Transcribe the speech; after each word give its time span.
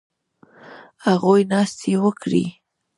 هغوی 1.05 1.41
ناستې 1.51 1.93
وکړې 2.03 2.45